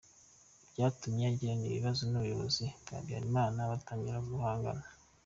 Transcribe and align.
Byatumye 0.71 1.23
agirana 1.31 1.65
ibibazo 1.67 2.01
n’ubuyobozi 2.05 2.65
bwa 2.83 2.95
Habyarimana, 2.99 3.69
batangira 3.71 4.19
guhangana. 4.29 4.83